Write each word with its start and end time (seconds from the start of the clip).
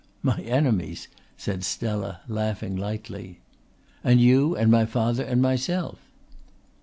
"My 0.23 0.37
enemies," 0.39 1.07
said 1.37 1.63
Stella, 1.63 2.21
laughing 2.27 2.75
lightly. 2.75 3.39
"And 4.03 4.19
you 4.19 4.55
and 4.55 4.71
my 4.71 4.87
father 4.87 5.23
and 5.23 5.43
myself." 5.43 5.99